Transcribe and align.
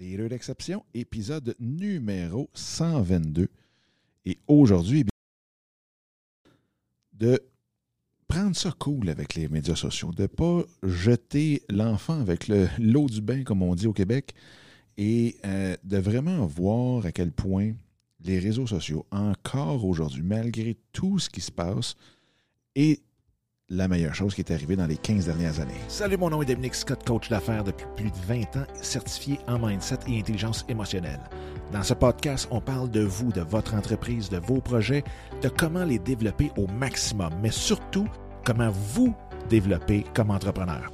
Les 0.00 0.16
d'exception, 0.28 0.84
épisode 0.94 1.56
numéro 1.58 2.48
122. 2.54 3.48
Et 4.26 4.38
aujourd'hui, 4.46 5.04
eh 5.04 6.48
de 7.16 7.42
prendre 8.28 8.54
ça 8.54 8.70
cool 8.78 9.08
avec 9.08 9.34
les 9.34 9.48
médias 9.48 9.74
sociaux, 9.74 10.12
de 10.12 10.22
ne 10.22 10.26
pas 10.28 10.62
jeter 10.84 11.64
l'enfant 11.68 12.20
avec 12.20 12.46
l'eau 12.78 13.08
du 13.08 13.20
bain, 13.20 13.42
comme 13.42 13.60
on 13.60 13.74
dit 13.74 13.88
au 13.88 13.92
Québec, 13.92 14.34
et 14.98 15.36
euh, 15.44 15.76
de 15.82 15.96
vraiment 15.96 16.46
voir 16.46 17.04
à 17.04 17.10
quel 17.10 17.32
point 17.32 17.72
les 18.20 18.38
réseaux 18.38 18.68
sociaux, 18.68 19.04
encore 19.10 19.84
aujourd'hui, 19.84 20.22
malgré 20.22 20.76
tout 20.92 21.18
ce 21.18 21.28
qui 21.28 21.40
se 21.40 21.50
passe, 21.50 21.96
et 22.76 23.02
la 23.70 23.86
meilleure 23.86 24.14
chose 24.14 24.34
qui 24.34 24.40
est 24.40 24.50
arrivée 24.50 24.76
dans 24.76 24.86
les 24.86 24.96
15 24.96 25.26
dernières 25.26 25.60
années. 25.60 25.80
Salut, 25.88 26.16
mon 26.16 26.30
nom 26.30 26.40
est 26.40 26.46
Dominique 26.46 26.74
Scott, 26.74 27.04
coach 27.04 27.28
d'affaires 27.28 27.64
depuis 27.64 27.84
plus 27.96 28.10
de 28.10 28.16
20 28.26 28.56
ans, 28.56 28.66
certifié 28.80 29.38
en 29.46 29.58
mindset 29.58 29.98
et 30.08 30.18
intelligence 30.18 30.64
émotionnelle. 30.70 31.20
Dans 31.70 31.82
ce 31.82 31.92
podcast, 31.92 32.48
on 32.50 32.62
parle 32.62 32.90
de 32.90 33.02
vous, 33.02 33.30
de 33.30 33.42
votre 33.42 33.74
entreprise, 33.74 34.30
de 34.30 34.38
vos 34.38 34.62
projets, 34.62 35.04
de 35.42 35.50
comment 35.50 35.84
les 35.84 35.98
développer 35.98 36.50
au 36.56 36.66
maximum, 36.66 37.30
mais 37.42 37.50
surtout 37.50 38.08
comment 38.42 38.70
vous 38.70 39.14
développer 39.50 40.04
comme 40.14 40.30
entrepreneur. 40.30 40.90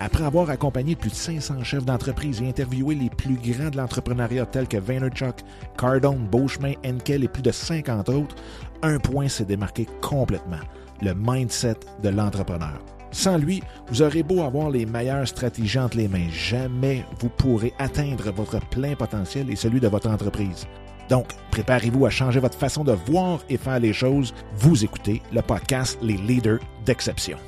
Après 0.00 0.24
avoir 0.24 0.48
accompagné 0.48 0.96
plus 0.96 1.10
de 1.10 1.14
500 1.14 1.62
chefs 1.62 1.84
d'entreprise 1.84 2.40
et 2.40 2.48
interviewé 2.48 2.94
les 2.94 3.10
plus 3.10 3.36
grands 3.36 3.70
de 3.70 3.76
l'entrepreneuriat 3.76 4.46
tels 4.46 4.66
que 4.66 4.78
Vaynerchuk, 4.78 5.36
Cardone, 5.76 6.26
Beauchemin, 6.26 6.72
Enkel 6.86 7.24
et 7.24 7.28
plus 7.28 7.42
de 7.42 7.52
50 7.52 8.08
autres, 8.08 8.34
un 8.82 8.98
point 8.98 9.28
s'est 9.28 9.44
démarqué 9.44 9.86
complètement– 10.00 10.60
le 11.02 11.14
mindset 11.14 11.76
de 12.02 12.08
l'entrepreneur. 12.08 12.80
Sans 13.10 13.38
lui, 13.38 13.62
vous 13.88 14.02
aurez 14.02 14.24
beau 14.24 14.42
avoir 14.42 14.70
les 14.70 14.86
meilleures 14.86 15.28
stratégies 15.28 15.78
entre 15.78 15.96
les 15.96 16.08
mains, 16.08 16.28
jamais 16.30 17.04
vous 17.20 17.28
pourrez 17.28 17.72
atteindre 17.78 18.32
votre 18.32 18.58
plein 18.70 18.94
potentiel 18.96 19.50
et 19.50 19.56
celui 19.56 19.78
de 19.78 19.86
votre 19.86 20.10
entreprise. 20.10 20.66
Donc, 21.08 21.28
préparez-vous 21.50 22.06
à 22.06 22.10
changer 22.10 22.40
votre 22.40 22.58
façon 22.58 22.82
de 22.82 22.92
voir 22.92 23.40
et 23.48 23.56
faire 23.56 23.78
les 23.78 23.92
choses. 23.92 24.34
Vous 24.56 24.84
écoutez 24.84 25.22
le 25.32 25.42
podcast 25.42 25.98
Les 26.02 26.16
Leaders 26.16 26.58
d'Exception. 26.84 27.38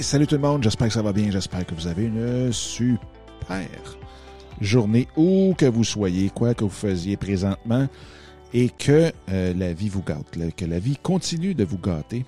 salut 0.00 0.26
tout 0.26 0.36
le 0.36 0.40
monde, 0.40 0.62
j'espère 0.62 0.88
que 0.88 0.94
ça 0.94 1.02
va 1.02 1.12
bien, 1.12 1.30
j'espère 1.30 1.66
que 1.66 1.74
vous 1.74 1.86
avez 1.86 2.04
une 2.04 2.52
super 2.52 3.68
journée 4.60 5.08
où 5.16 5.54
que 5.58 5.66
vous 5.66 5.84
soyez, 5.84 6.30
quoi 6.30 6.54
que 6.54 6.64
vous 6.64 6.70
faisiez 6.70 7.16
présentement 7.16 7.88
et 8.54 8.68
que 8.70 9.12
euh, 9.30 9.52
la 9.52 9.72
vie 9.72 9.88
vous 9.88 10.02
gâte, 10.02 10.38
que 10.56 10.64
la 10.64 10.78
vie 10.78 10.96
continue 10.96 11.54
de 11.54 11.64
vous 11.64 11.76
gâter. 11.76 12.24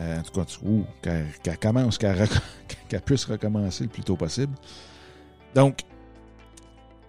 Euh, 0.00 0.18
en 0.18 0.22
tout 0.22 0.32
cas, 1.02 1.22
qu'elle 1.42 1.58
commence, 1.58 1.98
qu'elle 2.88 3.00
puisse 3.02 3.24
recommencer 3.24 3.84
le 3.84 3.90
plus 3.90 4.02
tôt 4.02 4.16
possible. 4.16 4.52
Donc, 5.54 5.82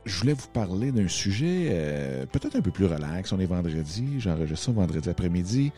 je 0.05 0.19
voulais 0.19 0.33
vous 0.33 0.47
parler 0.47 0.91
d'un 0.91 1.07
sujet 1.07 1.69
euh, 1.71 2.25
peut-être 2.27 2.55
un 2.55 2.61
peu 2.61 2.71
plus 2.71 2.85
relax. 2.85 3.31
On 3.31 3.39
est 3.39 3.45
vendredi, 3.45 4.19
j'enregistre 4.19 4.65
ça 4.65 4.71
vendredi 4.71 5.09
après-midi, 5.09 5.71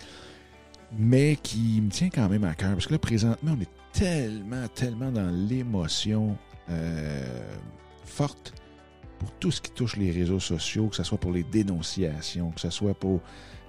mais 0.98 1.38
qui 1.42 1.82
me 1.82 1.90
tient 1.90 2.10
quand 2.10 2.28
même 2.28 2.44
à 2.44 2.56
cœur. 2.56 2.72
Parce 2.72 2.88
que 2.88 2.94
là, 2.94 3.00
présentement, 3.00 3.56
on 3.58 3.62
est 3.62 3.70
tellement, 3.94 4.68
tellement 4.76 5.12
dans 5.12 5.30
l'émotion 5.30 6.38
forte 8.06 8.53
pour 9.24 9.32
tout 9.40 9.52
ce 9.52 9.62
qui 9.62 9.72
touche 9.72 9.96
les 9.96 10.12
réseaux 10.12 10.42
sociaux, 10.42 10.88
que 10.88 10.98
ce 10.98 11.04
soit 11.04 11.18
pour 11.18 11.32
les 11.32 11.44
dénonciations, 11.44 12.52
que 12.52 12.60
ce 12.60 12.70
soit 12.70 12.94
pour 12.94 13.22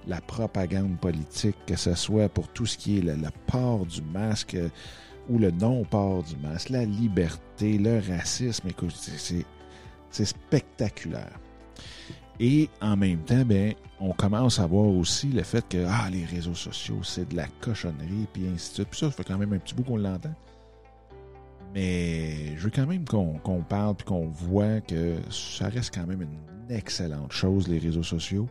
la 0.05 0.19
propagande 0.19 0.97
politique, 0.99 1.55
que 1.65 1.77
ce 1.77 1.95
soit 1.95 2.27
pour 2.27 2.49
tout 2.49 2.65
ce 2.65 2.77
qui 2.77 2.97
est 2.97 3.01
le, 3.01 3.15
port 3.47 3.85
du 3.85 4.01
masque 4.01 4.55
euh, 4.55 4.67
ou 5.29 5.39
le 5.39 5.51
non-port 5.51 6.23
du 6.23 6.35
masque, 6.35 6.69
la 6.69 6.83
liberté, 6.83 7.77
le 7.77 8.01
racisme, 8.05 8.67
écoute, 8.67 8.93
c'est 10.11 10.25
spectaculaire. 10.25 11.39
Et 12.41 12.69
en 12.81 12.97
même 12.97 13.19
temps, 13.19 13.45
ben, 13.45 13.73
on 14.01 14.11
commence 14.11 14.59
à 14.59 14.67
voir 14.67 14.87
aussi 14.87 15.29
le 15.29 15.43
fait 15.43 15.65
que 15.69 15.85
ah, 15.87 16.09
les 16.11 16.25
réseaux 16.25 16.53
sociaux, 16.53 16.99
c'est 17.01 17.29
de 17.29 17.37
la 17.37 17.47
cochonnerie, 17.61 18.27
puis 18.33 18.45
ainsi 18.53 18.71
de 18.71 18.73
suite. 18.75 18.87
Puis 18.89 18.99
ça, 18.99 19.05
ça 19.05 19.11
fait 19.13 19.23
quand 19.23 19.37
même 19.37 19.53
un 19.53 19.59
petit 19.59 19.73
bout 19.73 19.83
qu'on 19.83 19.95
l'entend. 19.95 20.35
Mais 21.75 22.55
je 22.55 22.63
veux 22.63 22.69
quand 22.69 22.87
même 22.87 23.03
qu'on 23.03 23.63
parle 23.67 23.95
puis 23.95 24.05
qu'on 24.05 24.27
voit 24.29 24.79
que 24.79 25.17
ça 25.29 25.67
reste 25.67 25.93
quand 25.93 26.07
même 26.07 26.21
une 26.21 26.73
excellente 26.73 27.33
chose, 27.33 27.67
les 27.67 27.79
réseaux 27.79 28.01
sociaux, 28.01 28.47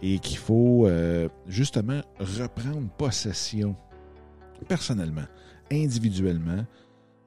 et 0.00 0.18
qu'il 0.18 0.38
faut 0.38 0.86
euh, 0.86 1.28
justement 1.46 2.00
reprendre 2.18 2.88
possession 2.96 3.76
personnellement, 4.68 5.26
individuellement, 5.70 6.64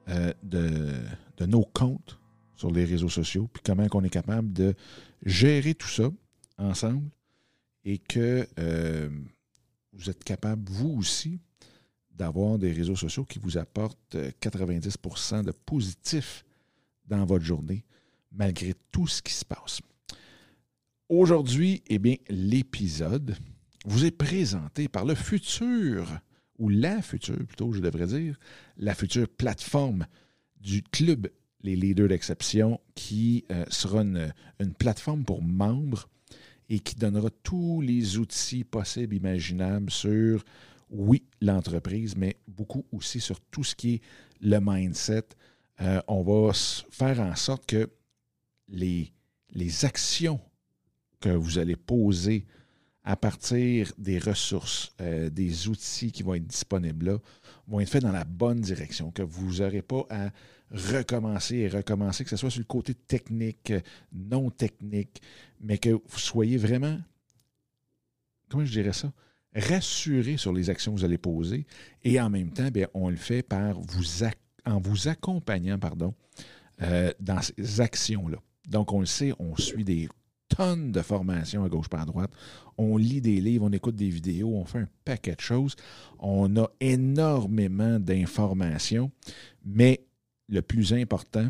euh, 0.08 0.32
de, 0.42 1.46
nos 1.46 1.64
comptes 1.64 2.18
sur 2.56 2.72
les 2.72 2.84
réseaux 2.84 3.08
sociaux, 3.08 3.48
puis 3.52 3.62
comment 3.64 3.86
on 3.94 4.02
est 4.02 4.10
capable 4.10 4.52
de 4.52 4.74
gérer 5.24 5.74
tout 5.74 5.88
ça 5.88 6.10
ensemble 6.58 7.08
et 7.84 7.98
que 7.98 8.48
euh, 8.58 9.08
vous 9.92 10.10
êtes 10.10 10.24
capable, 10.24 10.68
vous 10.70 10.90
aussi, 10.98 11.38
d'avoir 12.20 12.58
des 12.58 12.70
réseaux 12.70 12.96
sociaux 12.96 13.24
qui 13.24 13.38
vous 13.38 13.56
apportent 13.56 14.14
90% 14.14 15.34
euh, 15.36 15.42
de 15.42 15.52
positif 15.52 16.44
dans 17.06 17.24
votre 17.24 17.44
journée, 17.46 17.82
malgré 18.30 18.74
tout 18.92 19.06
ce 19.06 19.22
qui 19.22 19.32
se 19.32 19.44
passe. 19.44 19.80
Aujourd'hui, 21.08 21.82
eh 21.88 21.98
bien, 21.98 22.16
l'épisode 22.28 23.36
vous 23.86 24.04
est 24.04 24.10
présenté 24.10 24.86
par 24.86 25.06
le 25.06 25.14
futur, 25.14 26.20
ou 26.58 26.68
la 26.68 27.00
future 27.00 27.38
plutôt, 27.38 27.72
je 27.72 27.80
devrais 27.80 28.06
dire, 28.06 28.36
la 28.76 28.94
future 28.94 29.26
plateforme 29.26 30.06
du 30.60 30.82
club 30.82 31.26
Les 31.62 31.74
Leaders 31.74 32.08
d'Exception, 32.08 32.80
qui 32.94 33.46
euh, 33.50 33.64
sera 33.70 34.02
une, 34.02 34.30
une, 34.60 34.74
plateforme 34.74 35.24
pour 35.24 35.42
membres 35.42 36.06
et 36.68 36.80
qui 36.80 36.96
donnera 36.96 37.30
tous 37.42 37.80
les 37.80 38.18
outils 38.18 38.64
possibles, 38.64 39.14
imaginables 39.14 39.90
sur 39.90 40.44
oui, 40.90 41.22
l'entreprise, 41.40 42.16
mais 42.16 42.36
beaucoup 42.48 42.84
aussi 42.92 43.20
sur 43.20 43.40
tout 43.40 43.64
ce 43.64 43.74
qui 43.74 43.94
est 43.94 44.00
le 44.40 44.58
mindset. 44.60 45.24
Euh, 45.80 46.00
on 46.08 46.22
va 46.22 46.52
faire 46.90 47.20
en 47.20 47.34
sorte 47.36 47.66
que 47.66 47.88
les, 48.68 49.12
actions 49.84 50.40
que 51.20 51.30
vous 51.30 51.58
allez 51.58 51.76
poser 51.76 52.46
à 53.04 53.16
partir 53.16 53.92
des 53.98 54.18
ressources, 54.18 54.92
euh, 55.00 55.30
des 55.30 55.68
outils 55.68 56.12
qui 56.12 56.22
vont 56.22 56.34
être 56.34 56.46
disponibles 56.46 57.06
là, 57.06 57.18
vont 57.66 57.80
être 57.80 57.88
faits 57.88 58.02
dans 58.02 58.12
la 58.12 58.24
bonne 58.24 58.60
direction, 58.60 59.10
que 59.10 59.22
vous 59.22 59.58
n'aurez 59.58 59.82
pas 59.82 60.06
à 60.10 60.30
recommencer 60.70 61.56
et 61.56 61.68
recommencer, 61.68 62.24
que 62.24 62.30
ce 62.30 62.36
soit 62.36 62.50
sur 62.50 62.60
le 62.60 62.66
côté 62.66 62.94
technique, 62.94 63.72
non 64.12 64.50
technique, 64.50 65.20
mais 65.60 65.78
que 65.78 65.90
vous 65.90 66.18
soyez 66.18 66.58
vraiment, 66.58 66.98
comment 68.48 68.64
je 68.64 68.72
dirais 68.72 68.92
ça, 68.92 69.12
rassurer 69.54 70.36
sur 70.36 70.52
les 70.52 70.70
actions 70.70 70.92
que 70.94 71.00
vous 71.00 71.04
allez 71.04 71.18
poser 71.18 71.66
et 72.04 72.20
en 72.20 72.30
même 72.30 72.50
temps, 72.50 72.70
bien, 72.70 72.86
on 72.94 73.10
le 73.10 73.16
fait 73.16 73.42
par 73.42 73.80
vous 73.80 74.24
en 74.66 74.78
vous 74.78 75.08
accompagnant 75.08 75.78
pardon, 75.78 76.14
euh, 76.82 77.12
dans 77.20 77.40
ces 77.42 77.80
actions-là. 77.80 78.38
Donc, 78.68 78.92
on 78.92 79.00
le 79.00 79.06
sait, 79.06 79.32
on 79.38 79.56
suit 79.56 79.84
des 79.84 80.08
tonnes 80.48 80.92
de 80.92 81.02
formations 81.02 81.64
à 81.64 81.68
gauche 81.68 81.88
par 81.88 82.06
droite. 82.06 82.30
On 82.76 82.96
lit 82.96 83.20
des 83.20 83.40
livres, 83.40 83.66
on 83.66 83.72
écoute 83.72 83.96
des 83.96 84.08
vidéos, 84.08 84.54
on 84.54 84.64
fait 84.64 84.80
un 84.80 84.88
paquet 85.04 85.34
de 85.34 85.40
choses. 85.40 85.76
On 86.18 86.56
a 86.56 86.68
énormément 86.80 87.98
d'informations, 87.98 89.10
mais 89.64 90.04
le 90.48 90.62
plus 90.62 90.92
important, 90.92 91.48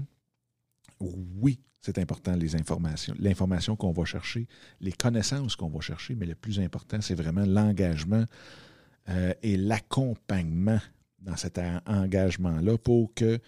oui, 1.00 1.58
c'est 1.80 1.98
important, 1.98 2.36
les 2.36 2.56
informations, 2.56 3.14
l'information 3.18 3.74
qu'on 3.74 3.92
va 3.92 4.04
chercher, 4.04 4.46
les 4.80 4.92
connaissances 4.92 5.56
qu'on 5.56 5.70
va 5.70 5.80
chercher, 5.80 6.14
mais 6.14 6.26
le 6.26 6.34
plus 6.34 6.60
important, 6.60 7.00
c'est 7.00 7.14
vraiment 7.14 7.44
l'engagement 7.46 8.24
euh, 9.08 9.32
et 9.42 9.56
l'accompagnement 9.56 10.80
dans 11.20 11.36
cet 11.36 11.58
engagement-là 11.86 12.76
pour 12.78 13.14
que 13.14 13.38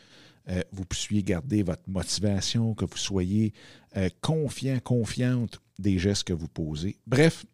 euh, 0.49 0.63
vous 0.73 0.85
puissiez 0.85 1.23
garder 1.23 1.63
votre 1.63 1.83
motivation, 1.87 2.75
que 2.75 2.87
vous 2.87 2.97
soyez 2.97 3.53
euh, 3.97 4.09
confiant, 4.23 4.79
confiante 4.81 5.61
des 5.79 5.99
gestes 5.99 6.25
que 6.25 6.33
vous 6.33 6.49
posez. 6.49 6.97
Bref, 7.07 7.45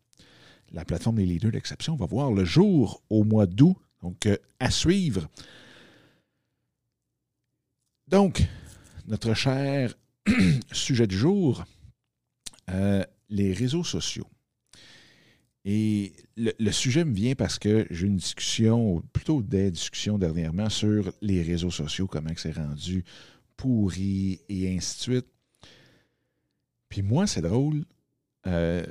la 0.70 0.84
plateforme 0.84 1.16
des 1.16 1.26
leaders 1.26 1.52
d'exception 1.52 1.96
va 1.96 2.06
voir 2.06 2.30
le 2.32 2.44
jour 2.44 3.02
au 3.10 3.24
mois 3.24 3.46
d'août, 3.46 3.76
donc 4.02 4.28
à 4.60 4.70
suivre. 4.70 5.28
Donc, 8.06 8.42
notre 9.06 9.34
cher 9.34 9.94
sujet 10.72 11.06
du 11.06 11.16
jour, 11.16 11.64
euh, 12.70 13.04
les 13.28 13.52
réseaux 13.52 13.84
sociaux. 13.84 14.26
Et 15.64 16.12
le, 16.36 16.70
sujet 16.70 17.04
me 17.04 17.14
vient 17.14 17.34
parce 17.34 17.58
que 17.58 17.86
j'ai 17.90 18.06
une 18.06 18.16
discussion, 18.16 19.02
plutôt 19.12 19.42
des 19.42 19.70
discussions 19.70 20.16
dernièrement 20.16 20.70
sur 20.70 21.12
les 21.20 21.42
réseaux 21.42 21.70
sociaux, 21.70 22.06
comment 22.06 22.30
c'est 22.36 22.52
rendu 22.52 23.04
pourri 23.56 24.40
et 24.48 24.74
ainsi 24.74 24.96
de 24.96 25.00
suite. 25.02 25.26
Puis 26.88 27.02
moi, 27.02 27.26
c'est 27.26 27.42
drôle, 27.42 27.84
euh, 28.46 28.82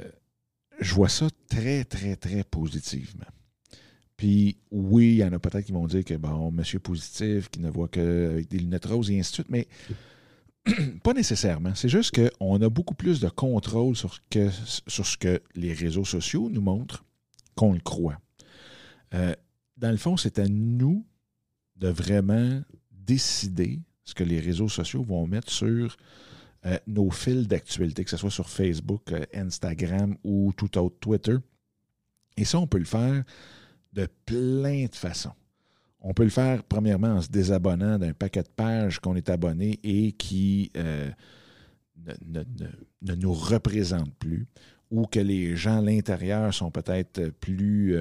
je 0.79 0.93
vois 0.93 1.09
ça 1.09 1.29
très, 1.49 1.83
très, 1.83 2.15
très 2.15 2.43
positivement. 2.43 3.25
Puis 4.17 4.57
oui, 4.71 5.13
il 5.13 5.17
y 5.17 5.23
en 5.23 5.33
a 5.33 5.39
peut-être 5.39 5.65
qui 5.65 5.71
vont 5.71 5.87
dire 5.87 6.03
que, 6.03 6.15
bon, 6.15 6.51
monsieur 6.51 6.79
positif, 6.79 7.49
qui 7.49 7.59
ne 7.59 7.69
voit 7.69 7.87
qu'avec 7.87 8.49
des 8.49 8.59
lunettes 8.59 8.85
roses 8.85 9.09
et 9.09 9.19
ainsi 9.19 9.31
de 9.31 9.35
suite, 9.35 9.49
mais 9.49 9.67
pas 11.03 11.13
nécessairement. 11.13 11.75
C'est 11.75 11.89
juste 11.89 12.15
qu'on 12.15 12.61
a 12.61 12.69
beaucoup 12.69 12.95
plus 12.95 13.19
de 13.19 13.29
contrôle 13.29 13.95
sur, 13.95 14.19
ce 14.87 15.17
que 15.17 15.41
les 15.55 15.73
réseaux 15.73 16.05
sociaux 16.05 16.49
nous 16.49 16.61
montrent 16.61 17.03
qu'on 17.55 17.73
le 17.73 17.79
croit. 17.79 18.19
Euh, 19.13 19.33
dans 19.77 19.91
le 19.91 19.97
fond, 19.97 20.17
c'est 20.17 20.39
à 20.39 20.47
nous 20.47 21.05
de 21.75 21.89
vraiment 21.89 22.61
décider 22.91 23.79
ce 24.03 24.13
que 24.13 24.23
les 24.23 24.39
réseaux 24.39 24.69
sociaux 24.69 25.03
vont 25.03 25.27
mettre 25.27 25.51
sur 25.51 25.97
euh, 26.65 26.77
nos 26.87 27.11
fils 27.11 27.47
d'actualité, 27.47 28.03
que 28.03 28.09
ce 28.09 28.17
soit 28.17 28.31
sur 28.31 28.49
Facebook, 28.49 29.11
euh, 29.11 29.25
Instagram 29.33 30.17
ou 30.23 30.53
tout 30.55 30.77
autre 30.77 30.97
Twitter. 30.99 31.35
Et 32.35 32.45
ça, 32.45 32.59
on 32.59 32.67
peut 32.67 32.79
le 32.79 32.85
faire 32.85 33.23
de 33.93 34.07
plein 34.25 34.85
de 34.85 34.95
façons. 34.95 35.33
On 36.09 36.13
peut 36.13 36.24
le 36.24 36.30
faire 36.30 36.63
premièrement 36.63 37.15
en 37.15 37.21
se 37.21 37.27
désabonnant 37.27 37.98
d'un 38.00 38.13
paquet 38.13 38.44
de 38.44 38.48
pages 38.48 39.00
qu'on 39.00 39.15
est 39.15 39.30
abonné 39.30 39.77
et 39.83 40.13
qui 40.13 40.71
euh, 40.77 41.09
ne, 42.25 43.15
nous 43.15 43.33
représentent 43.33 44.15
plus 44.15 44.48
ou 44.89 45.06
que 45.06 45.19
les 45.19 45.57
gens 45.57 45.80
à 45.80 45.81
l'intérieur 45.81 46.54
sont 46.54 46.71
peut-être 46.71 47.27
plus, 47.42 47.94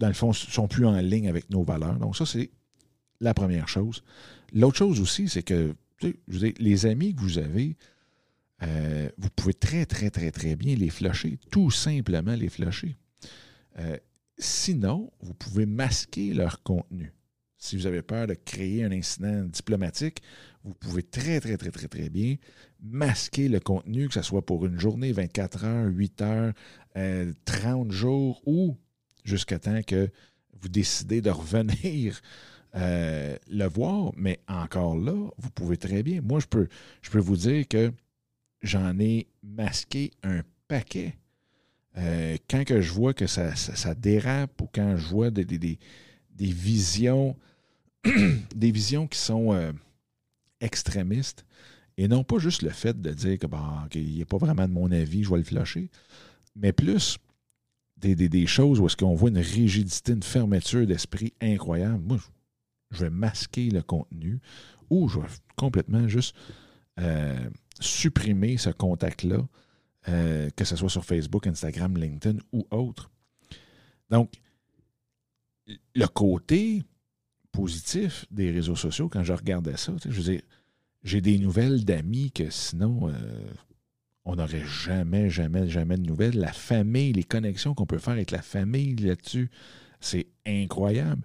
dans 0.00 0.08
le 0.08 0.14
fond, 0.14 0.32
sont 0.32 0.66
plus 0.66 0.84
en 0.84 0.98
ligne 0.98 1.28
avec 1.28 1.48
nos 1.48 1.62
valeurs. 1.62 1.94
Donc 1.94 2.16
ça, 2.16 2.26
c'est 2.26 2.50
la 3.20 3.34
première 3.34 3.68
chose. 3.68 4.02
L'autre 4.52 4.78
chose 4.78 5.00
aussi, 5.00 5.28
c'est 5.28 5.44
que 5.44 5.76
les 6.58 6.86
amis 6.86 7.14
que 7.14 7.20
vous 7.20 7.38
avez, 7.38 7.76
euh, 8.62 9.08
vous 9.18 9.28
pouvez 9.30 9.54
très, 9.54 9.86
très, 9.86 10.10
très, 10.10 10.30
très 10.30 10.56
bien 10.56 10.74
les 10.76 10.90
flusher, 10.90 11.38
tout 11.50 11.70
simplement 11.70 12.34
les 12.34 12.48
flusher. 12.48 12.96
Euh, 13.78 13.96
sinon, 14.38 15.12
vous 15.20 15.34
pouvez 15.34 15.66
masquer 15.66 16.34
leur 16.34 16.62
contenu. 16.62 17.12
Si 17.58 17.76
vous 17.76 17.86
avez 17.86 18.02
peur 18.02 18.26
de 18.26 18.34
créer 18.34 18.84
un 18.84 18.92
incident 18.92 19.44
diplomatique, 19.44 20.22
vous 20.62 20.74
pouvez 20.74 21.02
très, 21.02 21.40
très, 21.40 21.56
très, 21.56 21.70
très, 21.70 21.88
très 21.88 22.08
bien 22.10 22.36
masquer 22.80 23.48
le 23.48 23.60
contenu, 23.60 24.08
que 24.08 24.14
ce 24.14 24.22
soit 24.22 24.44
pour 24.44 24.66
une 24.66 24.78
journée, 24.78 25.12
24 25.12 25.64
heures, 25.64 25.90
8 25.90 26.22
heures, 26.22 26.52
30 26.94 26.96
euh, 26.96 27.90
jours 27.90 28.42
ou 28.46 28.76
jusqu'à 29.24 29.58
temps 29.58 29.82
que 29.82 30.10
vous 30.60 30.68
décidez 30.68 31.20
de 31.20 31.30
revenir 31.30 32.20
euh, 32.74 33.36
le 33.48 33.66
voir, 33.66 34.12
mais 34.16 34.40
encore 34.48 34.96
là, 34.96 35.30
vous 35.38 35.50
pouvez 35.50 35.76
très 35.76 36.02
bien. 36.02 36.20
Moi, 36.20 36.40
je 36.40 36.46
peux, 36.46 36.68
je 37.02 37.10
peux 37.10 37.18
vous 37.18 37.36
dire 37.36 37.66
que 37.68 37.92
j'en 38.62 38.98
ai 38.98 39.28
masqué 39.42 40.10
un 40.22 40.42
paquet. 40.68 41.14
Euh, 41.98 42.36
quand 42.48 42.64
je 42.68 42.92
vois 42.92 43.14
que 43.14 43.26
ça, 43.26 43.94
dérape 43.94 44.60
ou 44.60 44.68
quand 44.72 44.96
je 44.96 45.06
vois 45.06 45.30
des, 45.30 45.78
visions, 46.38 47.36
des 48.54 48.70
visions 48.70 49.06
qui 49.06 49.18
sont 49.18 49.54
euh, 49.54 49.72
extrémistes, 50.60 51.44
et 51.96 52.08
non 52.08 52.24
pas 52.24 52.38
juste 52.38 52.62
le 52.62 52.70
fait 52.70 53.00
de 53.00 53.10
dire 53.10 53.38
que 53.38 53.46
bah, 53.46 53.86
qu'il 53.90 54.18
n'est 54.18 54.26
pas 54.26 54.36
vraiment 54.36 54.68
de 54.68 54.72
mon 54.72 54.90
avis, 54.92 55.24
je 55.24 55.30
vais 55.30 55.38
le 55.38 55.44
flasher, 55.44 55.90
mais 56.54 56.72
plus 56.72 57.18
des, 57.96 58.14
des 58.14 58.46
choses 58.46 58.78
où 58.80 58.86
est-ce 58.86 58.96
qu'on 58.96 59.14
voit 59.14 59.30
une 59.30 59.38
rigidité, 59.38 60.12
une 60.12 60.22
fermeture 60.22 60.86
d'esprit 60.86 61.32
incroyable. 61.40 62.02
Moi, 62.04 62.18
je 62.90 63.04
vais 63.04 63.10
masquer 63.10 63.70
le 63.70 63.82
contenu 63.82 64.38
ou 64.90 65.08
je 65.08 65.18
vais 65.18 65.26
complètement 65.56 66.06
juste 66.06 66.36
euh, 67.00 67.48
supprimer 67.80 68.56
ce 68.56 68.70
contact-là, 68.70 69.46
euh, 70.08 70.50
que 70.56 70.64
ce 70.64 70.76
soit 70.76 70.88
sur 70.88 71.04
Facebook, 71.04 71.46
Instagram, 71.46 71.96
LinkedIn 71.96 72.38
ou 72.52 72.66
autre. 72.70 73.10
Donc, 74.10 74.32
le 75.94 76.06
côté 76.06 76.82
positif 77.50 78.26
des 78.30 78.50
réseaux 78.50 78.76
sociaux, 78.76 79.08
quand 79.08 79.24
je 79.24 79.32
regardais 79.32 79.76
ça, 79.76 79.92
je 80.04 80.10
veux 80.10 80.32
dire, 80.32 80.42
j'ai 81.02 81.20
des 81.20 81.38
nouvelles 81.38 81.84
d'amis 81.84 82.30
que 82.32 82.50
sinon, 82.50 83.08
euh, 83.08 83.12
on 84.24 84.36
n'aurait 84.36 84.64
jamais, 84.64 85.30
jamais, 85.30 85.68
jamais 85.68 85.96
de 85.96 86.02
nouvelles. 86.02 86.36
La 86.36 86.52
famille, 86.52 87.12
les 87.12 87.24
connexions 87.24 87.74
qu'on 87.74 87.86
peut 87.86 87.98
faire 87.98 88.14
avec 88.14 88.32
la 88.32 88.42
famille 88.42 88.96
là-dessus, 88.96 89.50
c'est 90.00 90.26
incroyable. 90.44 91.22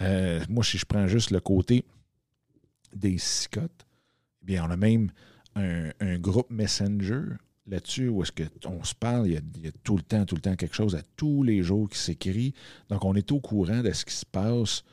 Euh, 0.00 0.40
moi, 0.48 0.62
si 0.64 0.78
je 0.78 0.84
prends 0.84 1.06
juste 1.06 1.30
le 1.30 1.40
côté 1.40 1.84
des 2.94 3.18
cicottes, 3.18 3.86
eh 4.42 4.46
bien, 4.46 4.64
on 4.64 4.70
a 4.70 4.76
même 4.76 5.10
un, 5.56 6.18
groupe 6.18 6.50
Messenger 6.50 7.22
là-dessus 7.66 8.08
où 8.08 8.22
est-ce 8.22 8.32
qu'on 8.32 8.84
se 8.84 8.94
parle, 8.94 9.26
il 9.28 9.34
y, 9.34 9.68
a, 9.68 9.72
tout 9.82 9.96
le 9.96 10.02
temps, 10.02 10.24
tout 10.24 10.34
le 10.34 10.40
temps 10.40 10.56
quelque 10.56 10.74
chose 10.74 10.94
à 10.94 11.02
tous 11.16 11.42
les 11.42 11.62
jours 11.62 11.88
qui 11.88 11.98
s'écrit. 11.98 12.54
Donc, 12.88 13.04
on 13.04 13.14
est 13.14 13.32
au 13.32 13.40
courant 13.40 13.82
de 13.82 13.92
ce 13.92 14.04
qui 14.04 14.14
se 14.14 14.26
passe 14.26 14.84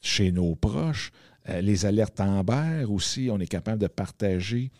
chez 0.00 0.32
nos 0.32 0.54
proches. 0.54 1.10
Euh, 1.48 1.60
les 1.60 1.86
alertes 1.86 2.20
Amber 2.20 2.84
aussi, 2.88 3.28
on 3.30 3.38
est 3.38 3.46
capable 3.46 3.80
de 3.80 3.86
partager 3.86 4.70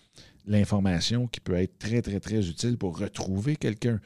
l'information 0.46 1.26
qui 1.26 1.40
peut 1.40 1.54
être 1.54 1.78
très, 1.78 2.02
très, 2.02 2.20
très 2.20 2.48
utile 2.48 2.76
pour 2.76 2.98
retrouver 2.98 3.56
quelqu'un, 3.56 4.00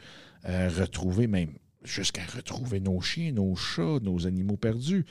euh, 0.49 0.69
retrouver 0.69 1.27
même 1.27 1.53
jusqu'à 1.85 2.25
retrouver 2.25 2.81
nos 2.81 3.00
chiens, 3.00 3.33
nos 3.33 3.56
chats, 3.56 3.99
nos 4.03 4.27
animaux 4.27 4.56
perdus. 4.56 5.05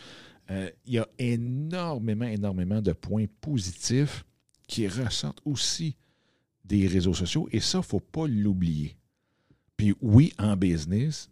Euh, 0.49 0.69
il 0.85 0.93
y 0.93 0.99
a 0.99 1.07
énormément, 1.17 2.25
énormément 2.25 2.81
de 2.81 2.93
points 2.93 3.25
positifs 3.41 4.25
qui 4.67 4.87
ressortent 4.87 5.41
aussi 5.45 5.95
des 6.71 6.87
réseaux 6.87 7.13
sociaux 7.13 7.49
et 7.51 7.59
ça, 7.59 7.79
il 7.79 7.83
faut 7.83 7.99
pas 7.99 8.27
l'oublier. 8.27 8.95
Puis 9.75 9.93
oui, 10.01 10.31
en 10.39 10.55
business, 10.55 11.29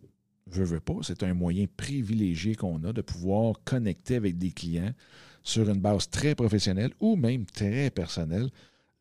je 0.52 0.64
veux 0.64 0.82
pas, 0.82 0.96
c'est 1.02 1.24
un 1.24 1.34
moyen 1.34 1.66
privilégié 1.78 2.56
qu'on 2.56 2.84
a 2.84 2.92
de 2.92 3.02
pouvoir 3.02 3.62
connecter 3.64 4.16
avec 4.18 4.38
des 4.38 4.52
clients 4.52 4.94
sur 5.42 5.70
une 5.70 5.80
base 5.80 6.10
très 6.10 6.36
professionnelle 6.36 6.92
ou 7.00 7.16
même 7.16 7.46
très 7.46 7.90
personnelle, 7.90 8.50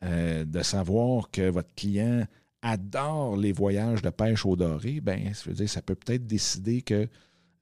euh, 0.04 0.44
de 0.44 0.62
savoir 0.62 1.30
que 1.32 1.50
votre 1.50 1.74
client 1.74 2.24
adore 2.62 3.36
les 3.36 3.52
voyages 3.52 4.02
de 4.02 4.10
pêche 4.10 4.46
au 4.46 4.54
doré, 4.54 5.00
ben, 5.00 5.34
ça 5.34 5.50
veut 5.50 5.56
dire 5.56 5.68
ça 5.68 5.82
peut 5.82 5.96
peut-être 5.96 6.26
décider 6.26 6.82
que 6.82 7.08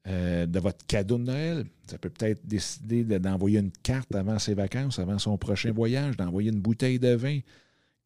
euh, 0.06 0.44
de 0.44 0.58
votre 0.58 0.84
cadeau 0.86 1.16
de 1.16 1.24
Noël. 1.24 1.64
Ça 1.90 1.96
peut 1.96 2.10
peut-être 2.10 2.46
décider 2.46 3.04
d'envoyer 3.04 3.58
une 3.58 3.72
carte 3.72 4.14
avant 4.14 4.38
ses 4.38 4.54
vacances, 4.54 4.98
avant 4.98 5.18
son 5.18 5.38
prochain 5.38 5.72
voyage, 5.72 6.16
d'envoyer 6.18 6.50
une 6.50 6.60
bouteille 6.60 6.98
de 6.98 7.14
vin 7.14 7.40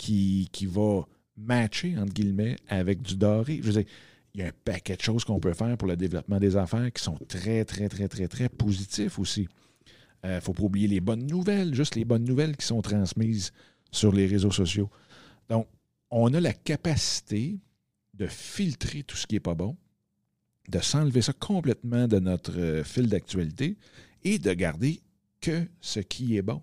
qui, 0.00 0.48
qui 0.50 0.64
va 0.64 1.02
matcher, 1.36 1.94
entre 1.98 2.14
guillemets, 2.14 2.56
avec 2.68 3.02
du 3.02 3.16
doré. 3.16 3.60
Je 3.62 3.66
veux 3.70 3.82
dire, 3.82 3.92
il 4.32 4.40
y 4.40 4.42
a 4.42 4.46
un 4.46 4.52
paquet 4.64 4.96
de 4.96 5.02
choses 5.02 5.24
qu'on 5.24 5.38
peut 5.38 5.52
faire 5.52 5.76
pour 5.76 5.88
le 5.88 5.96
développement 5.96 6.38
des 6.40 6.56
affaires 6.56 6.90
qui 6.90 7.02
sont 7.02 7.18
très, 7.28 7.66
très, 7.66 7.90
très, 7.90 8.08
très, 8.08 8.26
très 8.26 8.48
positifs 8.48 9.18
aussi. 9.18 9.46
Il 10.24 10.30
euh, 10.30 10.36
ne 10.36 10.40
faut 10.40 10.54
pas 10.54 10.62
oublier 10.62 10.88
les 10.88 11.00
bonnes 11.00 11.26
nouvelles, 11.26 11.74
juste 11.74 11.96
les 11.96 12.06
bonnes 12.06 12.24
nouvelles 12.24 12.56
qui 12.56 12.64
sont 12.64 12.80
transmises 12.80 13.52
sur 13.90 14.10
les 14.12 14.26
réseaux 14.26 14.50
sociaux. 14.50 14.88
Donc, 15.50 15.66
on 16.10 16.32
a 16.32 16.40
la 16.40 16.54
capacité 16.54 17.58
de 18.14 18.26
filtrer 18.26 19.02
tout 19.02 19.16
ce 19.16 19.26
qui 19.26 19.34
n'est 19.34 19.40
pas 19.40 19.54
bon, 19.54 19.76
de 20.70 20.78
s'enlever 20.78 21.20
ça 21.20 21.34
complètement 21.34 22.08
de 22.08 22.20
notre 22.20 22.58
euh, 22.58 22.84
fil 22.84 23.08
d'actualité 23.08 23.76
et 24.24 24.38
de 24.38 24.52
garder 24.54 25.02
que 25.42 25.66
ce 25.82 26.00
qui 26.00 26.38
est 26.38 26.42
bon. 26.42 26.62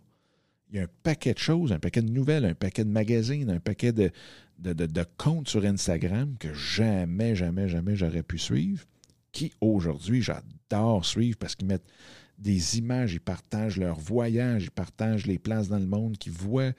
Il 0.70 0.76
y 0.76 0.80
a 0.80 0.84
un 0.84 0.90
paquet 1.04 1.34
de 1.34 1.40
choses, 1.40 1.72
un 1.72 1.80
paquet 1.80 2.02
de 2.02 2.10
nouvelles, 2.10 2.46
un 2.46 2.54
paquet 2.54 2.84
de 2.84 2.90
magazines, 2.90 3.50
un 3.50 3.60
paquet 3.60 3.94
de, 3.94 4.12
de, 4.60 5.06
comptes 5.18 5.48
sur 5.48 5.64
Instagram 5.64 6.36
que 6.40 6.54
jamais, 6.54 7.36
jamais, 7.36 7.70
jamais 7.70 7.96
j'aurais 7.96 8.24
pu 8.24 8.38
suivre, 8.38 8.84
qui 9.32 9.54
aujourd'hui 9.62 10.22
j'adore 10.22 11.06
suivre 11.06 11.38
parce 11.38 11.56
qu'ils 11.56 11.68
mettent 11.68 11.90
des 12.38 12.78
images, 12.78 13.14
ils 13.14 13.22
partagent 13.22 13.78
leurs 13.78 14.00
voyages, 14.00 14.66
ils 14.66 14.72
partagent 14.72 15.26
les 15.26 15.40
places 15.40 15.70
dans 15.70 15.80
le 15.80 15.88
monde 15.88 16.18
qu'ils 16.18 16.34
voient, 16.34 16.74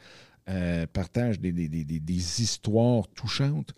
euh, 0.48 0.86
partagent 0.86 1.40
des, 1.40 1.52
des, 1.52 2.42
histoires 2.42 3.08
touchantes. 3.08 3.74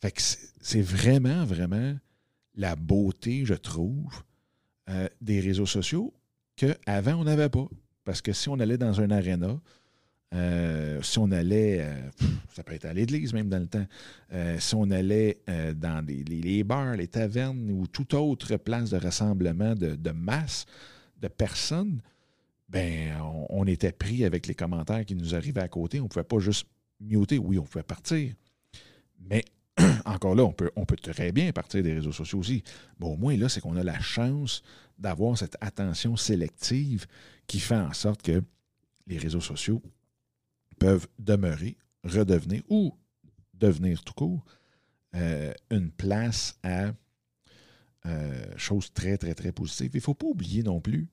Fait 0.00 0.10
que 0.10 0.20
c'est 0.60 0.82
vraiment, 0.82 1.44
vraiment 1.44 1.96
la 2.54 2.76
beauté, 2.76 3.44
je 3.44 3.54
trouve, 3.54 4.22
euh, 4.90 5.08
des 5.20 5.40
réseaux 5.40 5.66
sociaux 5.66 6.12
qu'avant, 6.56 7.14
on 7.14 7.24
n'avait 7.24 7.48
pas. 7.48 7.66
Parce 8.04 8.22
que 8.22 8.32
si 8.32 8.48
on 8.48 8.58
allait 8.60 8.78
dans 8.78 9.00
un 9.00 9.10
aréna, 9.10 9.58
euh, 10.34 11.00
si 11.02 11.18
on 11.18 11.30
allait, 11.30 11.80
euh, 11.80 12.10
ça 12.52 12.62
peut 12.62 12.74
être 12.74 12.84
à 12.84 12.92
l'église 12.92 13.32
même 13.32 13.48
dans 13.48 13.58
le 13.58 13.66
temps, 13.66 13.86
si 14.58 14.74
on 14.74 14.90
allait 14.90 15.38
dans 15.46 16.04
les, 16.06 16.64
bars, 16.64 16.96
les 16.96 17.08
tavernes 17.08 17.70
ou 17.70 17.86
toute 17.86 18.14
autre 18.14 18.56
place 18.56 18.90
de 18.90 18.96
rassemblement 18.96 19.74
de, 19.74 20.10
masse 20.10 20.66
de 21.20 21.28
personnes, 21.28 22.00
ben 22.68 23.20
on, 23.20 23.46
on, 23.50 23.66
était 23.66 23.92
pris 23.92 24.24
avec 24.24 24.46
les 24.46 24.54
commentaires 24.54 25.04
qui 25.04 25.14
nous 25.14 25.34
arrivaient 25.34 25.60
à 25.60 25.68
côté. 25.68 26.00
On 26.00 26.04
ne 26.04 26.08
pouvait 26.08 26.24
pas 26.24 26.40
juste 26.40 26.66
muter. 27.00 27.38
Oui, 27.38 27.58
on 27.58 27.62
pouvait 27.62 27.84
partir. 27.84 28.32
Mais 29.20 29.44
encore 30.04 30.34
là, 30.34 30.44
on 30.44 30.52
peut, 30.52 30.70
on 30.76 30.84
peut 30.84 30.96
très 30.96 31.32
bien 31.32 31.52
partir 31.52 31.82
des 31.82 31.94
réseaux 31.94 32.12
sociaux 32.12 32.38
aussi. 32.38 32.62
Mais 33.00 33.06
au 33.06 33.16
moins, 33.16 33.36
là, 33.36 33.48
c'est 33.48 33.60
qu'on 33.60 33.76
a 33.76 33.82
la 33.82 34.00
chance 34.00 34.62
d'avoir 34.98 35.36
cette 35.36 35.56
attention 35.60 36.16
sélective 36.16 37.06
qui 37.46 37.60
fait 37.60 37.76
en 37.76 37.92
sorte 37.92 38.22
que 38.22 38.42
les 39.06 39.18
réseaux 39.18 39.40
sociaux 39.40 39.82
peuvent 40.78 41.06
demeurer, 41.18 41.76
redevenir 42.04 42.62
ou 42.68 42.94
devenir 43.54 44.02
tout 44.02 44.14
court 44.14 44.44
euh, 45.14 45.52
une 45.70 45.90
place 45.90 46.58
à 46.62 46.92
euh, 48.06 48.44
choses 48.56 48.92
très, 48.92 49.16
très, 49.16 49.34
très 49.34 49.52
positives. 49.52 49.90
Il 49.92 49.98
ne 49.98 50.02
faut 50.02 50.14
pas 50.14 50.26
oublier 50.26 50.62
non 50.62 50.80
plus 50.80 51.08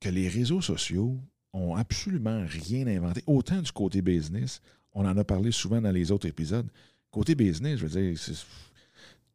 que 0.00 0.08
les 0.08 0.28
réseaux 0.28 0.60
sociaux, 0.60 1.20
ont 1.52 1.74
absolument 1.74 2.44
rien 2.46 2.86
inventé. 2.86 3.22
Autant 3.26 3.60
du 3.60 3.72
côté 3.72 4.02
business, 4.02 4.60
on 4.92 5.06
en 5.06 5.16
a 5.16 5.24
parlé 5.24 5.52
souvent 5.52 5.80
dans 5.80 5.92
les 5.92 6.10
autres 6.10 6.28
épisodes. 6.28 6.68
Côté 7.10 7.34
business, 7.34 7.78
je 7.78 7.86
veux 7.86 8.00
dire, 8.00 8.18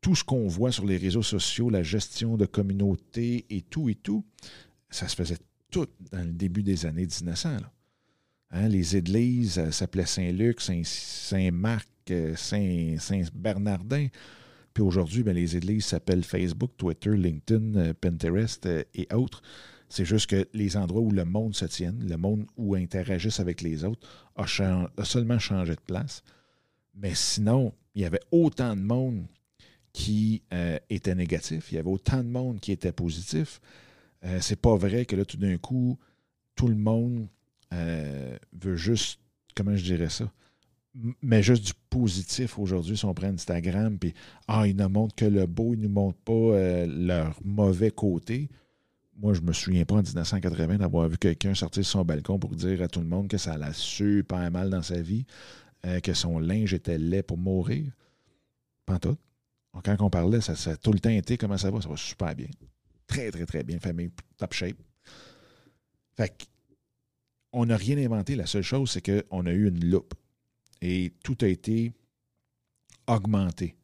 tout 0.02 0.16
ce 0.16 0.24
qu'on 0.24 0.48
voit 0.48 0.72
sur 0.72 0.86
les 0.86 0.98
réseaux 0.98 1.24
sociaux, 1.24 1.70
la 1.70 1.84
gestion 1.84 2.38
de 2.38 2.46
communauté 2.46 3.46
et 3.50 3.62
tout 3.62 3.90
et 3.90 3.96
tout, 3.96 4.26
ça 4.90 5.08
se 5.08 5.16
faisait 5.16 5.38
tout 5.72 5.88
dans 6.12 6.24
le 6.24 6.32
début 6.32 6.64
des 6.64 6.86
années 6.86 7.08
1900. 7.08 7.58
Hein, 8.52 8.70
les 8.70 8.96
églises 8.96 9.60
euh, 9.60 9.72
s'appelaient 9.72 10.06
Saint-Luc, 10.06 10.62
Saint-Marc, 10.62 11.90
euh, 12.12 12.36
Saint-Bernardin. 12.36 14.08
Puis 14.74 14.84
aujourd'hui, 14.84 15.24
ben, 15.24 15.36
les 15.36 15.58
églises 15.58 15.86
s'appellent 15.86 16.24
Facebook, 16.24 16.72
Twitter, 16.78 17.18
LinkedIn, 17.18 17.76
euh, 17.76 17.94
Pinterest 17.94 18.66
et 18.66 19.08
autres. 19.14 19.42
C'est 19.90 20.06
juste 20.06 20.30
que 20.30 20.48
les 20.54 20.78
endroits 20.78 21.02
où 21.02 21.12
le 21.12 21.26
monde 21.26 21.56
se 21.56 21.66
tienne, 21.66 22.06
le 22.08 22.18
monde 22.18 22.46
où 22.58 22.76
interagissent 22.76 23.40
avec 23.40 23.62
les 23.62 23.84
autres, 23.84 24.08
a, 24.36 24.46
seulement 25.04 25.40
changé 25.40 25.76
de 25.76 25.82
place. 25.82 26.24
Mais 26.96 27.16
sinon, 27.16 27.74
il 27.96 28.02
y 28.02 28.06
avait 28.06 28.22
autant 28.32 28.76
de 28.76 28.82
monde 28.82 29.26
qui 29.94 30.44
était 30.90 31.16
négatif, 31.16 31.72
il 31.72 31.76
y 31.76 31.78
avait 31.80 31.90
autant 31.90 32.24
de 32.24 32.30
monde 32.30 32.60
qui 32.60 32.72
était 32.72 32.92
positif. 32.92 33.60
c'est 34.40 34.60
pas 34.62 34.76
vrai 34.76 35.06
que 35.06 35.16
là, 35.16 35.26
tout 35.26 35.38
d'un 35.38 35.58
coup, 35.58 35.98
tout 36.58 36.68
le 36.68 36.76
monde 36.76 37.28
euh, 37.74 38.38
veut 38.54 38.76
juste, 38.76 39.22
comment 39.56 39.76
je 39.76 39.84
dirais 39.84 40.10
ça, 40.10 40.30
mais 41.22 41.44
juste 41.44 41.66
du 41.66 41.74
positif 41.90 42.58
aujourd'hui 42.58 42.98
si 42.98 43.06
on 43.06 43.14
prend 43.14 43.28
Instagram, 43.28 43.98
puis 44.00 44.14
ah, 44.48 44.68
ils 44.68 44.76
ne 44.76 44.88
montrent 44.88 45.16
que 45.16 45.26
le 45.26 45.46
beau, 45.46 45.74
ils 45.74 45.80
ne 45.80 45.88
nous 45.88 45.94
montrent 45.94 46.20
pas 46.20 46.34
euh, 46.34 46.88
leur 46.88 47.40
mauvais 47.44 47.92
côté. 47.92 48.50
Moi, 49.16 49.34
je 49.34 49.42
me 49.42 49.54
souviens 49.54 49.86
pas 49.86 49.96
en 49.96 50.02
1980 50.02 50.78
d'avoir 50.78 51.08
vu 51.08 51.18
quelqu'un 51.18 51.54
sortir 51.54 51.82
de 51.82 51.86
son 51.86 52.04
balcon 52.04 52.40
pour 52.40 52.56
dire 52.56 52.82
à 52.82 52.88
tout 52.88 53.00
le 53.00 53.08
monde 53.08 53.28
que 53.28 53.38
ça 53.38 53.54
allait 53.54 53.74
super 53.74 54.50
mal 54.52 54.70
dans 54.70 54.82
sa 54.82 55.02
vie, 55.02 55.26
euh, 55.86 56.00
que 56.00 56.14
son 56.14 56.40
linge 56.40 56.74
était 56.74 56.98
laid 56.98 57.24
pour 57.24 57.38
mourir. 57.38 57.92
Pas 58.86 59.00
Quand 59.84 59.96
on 60.02 60.10
parlait, 60.10 60.42
ça, 60.42 60.56
ça, 60.56 60.72
a 60.72 60.78
tout 60.78 60.92
le 60.92 61.00
temps 61.00 61.10
été 61.10 61.38
comment 61.38 61.58
ça 61.58 61.72
va? 61.72 61.82
Ça 61.82 61.90
va 61.90 61.98
super 61.98 62.36
bien. 62.36 62.48
Très, 63.06 63.32
très, 63.32 63.46
très 63.46 63.64
bien. 63.64 63.80
Famille, 63.80 64.12
top 64.38 64.54
shape. 64.54 64.78
Fait 66.16 66.48
on 67.54 67.66
n'a 67.66 67.78
rien 67.78 67.98
inventé. 67.98 68.36
La 68.36 68.46
seule 68.46 68.64
chose, 68.64 68.92
c'est 68.92 69.02
qu'on 69.02 69.46
a 69.46 69.52
eu 69.52 69.68
une 69.68 69.90
loupe 69.90 70.14
et 70.82 71.14
tout 71.24 71.38
a 71.42 71.48
été 71.48 71.94
augmenté. 73.08 73.76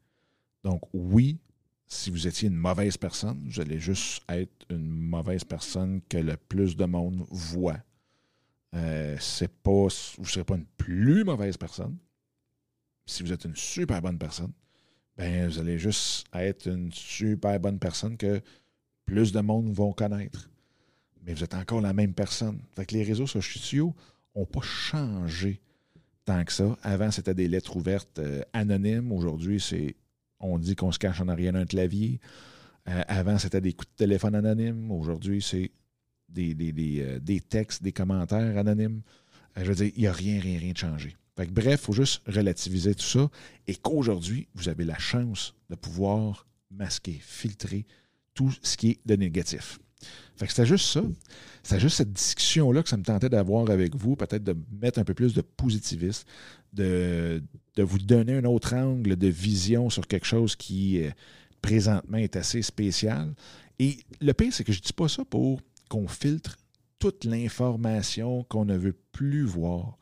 Donc, 0.63 0.81
oui, 0.93 1.39
si 1.87 2.09
vous 2.09 2.27
étiez 2.27 2.49
une 2.49 2.55
mauvaise 2.55 2.97
personne, 2.97 3.41
vous 3.47 3.59
allez 3.59 3.79
juste 3.79 4.23
être 4.29 4.65
une 4.69 4.89
mauvaise 4.89 5.43
personne 5.43 6.01
que 6.09 6.17
le 6.17 6.37
plus 6.37 6.75
de 6.75 6.85
monde 6.85 7.25
voit. 7.29 7.79
Euh, 8.75 9.17
pas, 9.63 9.71
vous 9.71 10.23
ne 10.23 10.27
serez 10.27 10.43
pas 10.43 10.55
une 10.55 10.65
plus 10.77 11.23
mauvaise 11.23 11.57
personne. 11.57 11.97
Si 13.05 13.21
vous 13.21 13.31
êtes 13.31 13.45
une 13.45 13.55
super 13.55 14.01
bonne 14.01 14.17
personne, 14.17 14.51
ben, 15.17 15.47
vous 15.47 15.59
allez 15.59 15.77
juste 15.77 16.25
être 16.33 16.67
une 16.67 16.91
super 16.91 17.59
bonne 17.59 17.79
personne 17.79 18.17
que 18.17 18.41
plus 19.05 19.31
de 19.31 19.41
monde 19.41 19.71
vont 19.71 19.93
connaître 19.93 20.49
mais 21.25 21.33
vous 21.33 21.43
êtes 21.43 21.53
encore 21.53 21.81
la 21.81 21.93
même 21.93 22.13
personne. 22.13 22.59
Fait 22.75 22.85
que 22.85 22.93
les 22.93 23.03
réseaux 23.03 23.27
sociaux 23.27 23.93
n'ont 24.35 24.45
pas 24.45 24.61
changé 24.61 25.61
tant 26.25 26.43
que 26.43 26.51
ça. 26.51 26.77
Avant, 26.83 27.11
c'était 27.11 27.33
des 27.33 27.47
lettres 27.47 27.75
ouvertes 27.75 28.19
euh, 28.19 28.41
anonymes. 28.53 29.11
Aujourd'hui, 29.11 29.59
c'est 29.59 29.95
on 30.39 30.57
dit 30.57 30.75
qu'on 30.75 30.91
se 30.91 30.99
cache 30.99 31.21
en 31.21 31.27
arrière 31.29 31.53
d'un 31.53 31.65
clavier. 31.65 32.19
Euh, 32.89 33.01
avant, 33.07 33.37
c'était 33.37 33.61
des 33.61 33.73
coups 33.73 33.89
de 33.91 33.95
téléphone 33.95 34.35
anonymes. 34.35 34.91
Aujourd'hui, 34.91 35.41
c'est 35.41 35.71
des, 36.27 36.55
euh, 36.99 37.19
des, 37.19 37.39
textes, 37.39 37.81
des 37.81 37.93
commentaires 37.93 38.57
anonymes. 38.57 39.01
je 39.55 39.63
veux 39.63 39.75
dire, 39.75 39.91
il 39.95 40.01
n'y 40.01 40.07
a 40.07 40.13
rien, 40.13 40.41
rien, 40.41 40.59
rien 40.59 40.73
de 40.73 40.77
changé. 40.77 41.15
Fait 41.35 41.51
bref, 41.51 41.79
il 41.81 41.85
faut 41.85 41.93
juste 41.93 42.21
relativiser 42.27 42.93
tout 42.93 43.05
ça 43.05 43.29
et 43.67 43.75
qu'aujourd'hui, 43.75 44.47
vous 44.53 44.69
avez 44.69 44.85
la 44.85 44.97
chance 44.99 45.55
de 45.69 45.75
pouvoir 45.75 46.47
masquer, 46.69 47.19
filtrer 47.21 47.85
tout 48.33 48.53
ce 48.61 48.77
qui 48.77 48.91
est 48.91 48.99
de 49.05 49.15
négatif. 49.15 49.79
Fait 50.35 50.47
que 50.47 50.65
juste 50.65 50.87
ça. 50.87 51.03
C'était 51.63 51.79
juste 51.79 51.97
cette 51.97 52.11
discussion-là 52.11 52.83
que 52.83 52.89
ça 52.89 52.97
me 52.97 53.03
tentait 53.03 53.29
d'avoir 53.29 53.69
avec 53.69 53.95
vous, 53.95 54.15
peut-être 54.15 54.43
de 54.43 54.55
mettre 54.81 54.99
un 54.99 55.03
peu 55.03 55.13
plus 55.13 55.33
de 55.33 55.41
positivisme, 55.41 56.25
de, 56.73 57.41
de, 57.75 57.83
vous 57.83 57.99
donner 57.99 58.37
un 58.37 58.43
autre 58.45 58.73
angle 58.73 59.15
de 59.15 59.27
vision 59.27 59.89
sur 59.89 60.07
quelque 60.07 60.25
chose 60.25 60.55
qui, 60.55 61.03
euh, 61.03 61.11
présentement, 61.61 62.17
est 62.17 62.35
assez 62.35 62.61
spécial. 62.61 63.33
Et 63.79 63.99
le 64.19 64.33
pire, 64.33 64.53
c'est 64.53 64.63
que 64.63 64.73
je 64.73 64.79
ne 64.79 64.83
dis 64.83 64.93
pas 64.93 65.07
ça 65.07 65.23
pour 65.23 65.61
qu'on 65.87 66.07
filtre 66.07 66.57
toute 66.99 67.25
l'information 67.25 68.43
qu'on 68.43 68.65
ne 68.65 68.77
veut 68.77 68.97
plus 69.11 69.43
voir. 69.43 69.97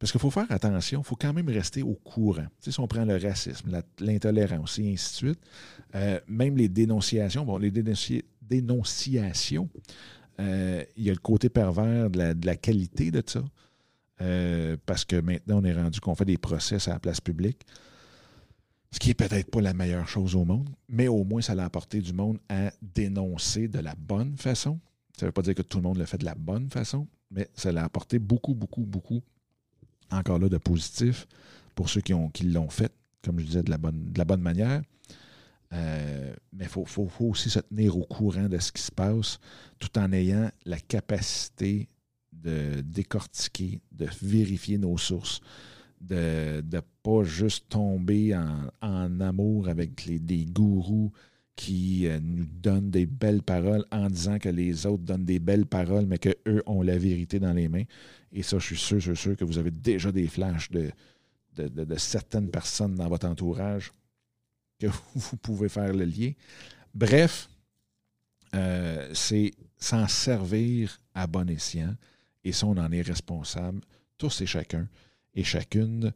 Parce 0.00 0.10
qu'il 0.10 0.20
faut 0.20 0.30
faire 0.30 0.50
attention, 0.50 1.02
il 1.02 1.04
faut 1.04 1.14
quand 1.14 1.32
même 1.32 1.48
rester 1.48 1.82
au 1.82 1.94
courant. 1.94 2.46
Si 2.58 2.80
on 2.80 2.88
prend 2.88 3.04
le 3.04 3.16
racisme, 3.16 3.82
l'intolérance 4.00 4.78
et 4.80 4.92
ainsi 4.92 5.12
de 5.12 5.28
suite, 5.28 5.40
euh, 5.94 6.18
même 6.26 6.56
les 6.56 6.68
dénonciations, 6.68 7.44
bon, 7.44 7.58
les 7.58 7.70
dénonciations 7.70 8.26
dénonciation. 8.50 9.70
Euh, 10.40 10.84
il 10.96 11.04
y 11.04 11.10
a 11.10 11.12
le 11.12 11.18
côté 11.18 11.48
pervers 11.48 12.10
de 12.10 12.46
la, 12.46 12.56
qualité 12.56 13.10
de 13.10 13.22
ça. 13.24 13.42
Euh, 14.20 14.76
parce 14.84 15.04
que 15.04 15.16
maintenant, 15.16 15.60
on 15.60 15.64
est 15.64 15.72
rendu 15.72 16.00
qu'on 16.00 16.14
fait 16.14 16.24
des 16.26 16.36
procès 16.36 16.76
à 16.88 16.94
la 16.94 16.98
place 16.98 17.20
publique. 17.20 17.62
Ce 18.92 18.98
qui 18.98 19.10
est 19.10 19.14
peut-être 19.14 19.50
pas 19.50 19.60
la 19.60 19.72
meilleure 19.72 20.08
chose 20.08 20.34
au 20.34 20.44
monde, 20.44 20.68
mais 20.88 21.06
au 21.06 21.22
moins, 21.22 21.40
ça 21.40 21.52
a 21.52 21.64
apporté 21.64 22.00
du 22.00 22.12
monde 22.12 22.38
à 22.48 22.72
dénoncer 22.82 23.68
de 23.68 23.78
la 23.78 23.94
bonne 23.94 24.36
façon. 24.36 24.80
Ça 25.16 25.26
ne 25.26 25.28
veut 25.28 25.32
pas 25.32 25.42
dire 25.42 25.54
que 25.54 25.62
tout 25.62 25.78
le 25.78 25.84
monde 25.84 25.98
le 25.98 26.06
fait 26.06 26.18
de 26.18 26.24
la 26.24 26.34
bonne 26.34 26.68
façon, 26.70 27.06
mais 27.30 27.48
ça 27.54 27.70
l'a 27.70 27.84
apporté 27.84 28.18
beaucoup, 28.18 28.54
beaucoup, 28.54 28.82
beaucoup, 28.82 29.22
encore 30.10 30.38
là, 30.38 30.48
de 30.48 30.58
positif 30.58 31.26
pour 31.74 31.88
ceux 31.88 32.00
qui, 32.00 32.14
ont, 32.14 32.28
qui 32.28 32.44
l'ont 32.44 32.68
fait, 32.68 32.92
comme 33.22 33.38
je 33.40 33.44
disais, 33.44 33.62
de 33.62 33.70
la 33.70 33.78
bonne, 33.78 34.40
manière. 34.40 34.82
Euh, 35.72 36.34
mais 36.52 36.64
il 36.64 36.68
faut, 36.68 37.08
aussi 37.20 37.48
se 37.48 37.60
tenir 37.60 37.96
au 37.96 38.04
courant 38.04 38.48
de 38.48 38.58
ce 38.58 38.72
qui 38.72 38.82
se 38.82 38.90
passe 38.90 39.38
tout 39.78 39.98
en 39.98 40.12
ayant 40.12 40.50
la 40.64 40.80
capacité 40.80 41.88
de 42.32 42.80
décortiquer, 42.80 43.80
de 43.92 44.08
vérifier 44.20 44.78
nos 44.78 44.98
sources, 44.98 45.40
de 46.00 46.62
ne 46.72 46.80
pas 47.02 47.22
juste 47.22 47.68
tomber 47.68 48.36
en, 48.82 49.20
amour 49.20 49.68
avec 49.68 50.06
les, 50.06 50.18
des 50.18 50.44
gourous 50.46 51.12
qui 51.60 52.06
euh, 52.06 52.18
nous 52.22 52.46
donnent 52.46 52.90
des 52.90 53.04
belles 53.04 53.42
paroles 53.42 53.84
en 53.92 54.08
disant 54.08 54.38
que 54.38 54.48
les 54.48 54.86
autres 54.86 55.02
donnent 55.02 55.26
des 55.26 55.38
belles 55.38 55.66
paroles, 55.66 56.06
mais 56.06 56.16
qu'eux 56.16 56.62
ont 56.64 56.80
la 56.80 56.96
vérité 56.96 57.38
dans 57.38 57.52
les 57.52 57.68
mains. 57.68 57.84
Et 58.32 58.42
ça, 58.42 58.58
je 58.58 58.64
suis 58.64 58.78
sûr, 58.78 58.98
je 58.98 59.12
suis 59.12 59.22
sûr 59.24 59.36
que 59.36 59.44
vous 59.44 59.58
avez 59.58 59.70
déjà 59.70 60.10
des 60.10 60.26
flashs 60.26 60.70
de, 60.70 60.90
de 61.58 61.94
certaines 61.96 62.50
personnes 62.50 62.94
dans 62.94 63.08
votre 63.08 63.28
entourage 63.28 63.92
que 64.78 64.86
vous 65.14 65.36
pouvez 65.36 65.68
faire 65.68 65.92
le 65.92 66.06
lien. 66.06 66.32
Bref, 66.94 67.50
euh, 68.54 69.10
c'est 69.12 69.52
s'en 69.76 70.08
servir 70.08 70.98
à 71.12 71.26
bon 71.26 71.46
escient 71.50 71.94
et 72.42 72.52
ça, 72.52 72.66
on 72.68 72.78
en 72.78 72.90
est 72.90 73.02
responsable, 73.02 73.82
tous 74.16 74.40
et 74.40 74.46
chacun 74.46 74.88
et 75.34 75.44
chacune 75.44 76.10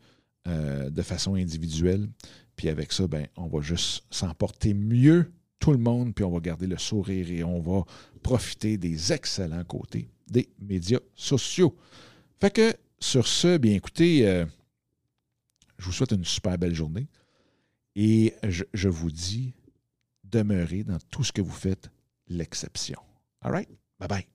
euh, 0.47 0.89
de 0.89 1.03
façon 1.03 1.35
individuelle. 1.35 2.09
Puis 2.57 2.69
avec 2.69 2.93
ça, 2.93 3.07
ben, 3.07 3.27
on 3.37 3.47
va 3.47 3.61
juste 3.61 4.05
s'emporter 4.11 4.75
mieux 4.75 5.33
tout 5.59 5.73
le 5.73 5.79
monde, 5.79 6.15
puis 6.15 6.25
on 6.25 6.31
va 6.31 6.41
garder 6.41 6.67
le 6.67 6.79
sourire 6.79 7.31
et 7.31 7.43
on 7.43 7.61
va 7.61 7.85
profiter 8.23 8.77
des 8.77 9.13
excellents 9.13 9.65
côtés 9.65 10.09
des 10.27 10.49
médias 10.59 11.01
sociaux. 11.15 11.77
Fait 12.41 12.51
que 12.51 12.75
sur 12.99 13.27
ce, 13.27 13.59
bien 13.59 13.75
écoutez, 13.75 14.27
euh, 14.27 14.45
je 15.79 15.87
vous 15.87 15.93
souhaite 15.93 16.13
une 16.13 16.25
super 16.25 16.59
belle 16.59 16.75
journée. 16.75 17.09
Et 17.97 18.35
je, 18.43 18.89
vous 18.89 19.11
dis, 19.11 19.55
demeurez 20.25 20.83
dans 20.83 20.99
tout 21.11 21.23
ce 21.23 21.33
que 21.33 21.43
vous 21.43 21.53
faites 21.53 21.91
l'exception. 22.27 22.99
All 23.41 23.53
right? 23.53 23.69
Bye 24.01 24.09
bye. 24.09 24.34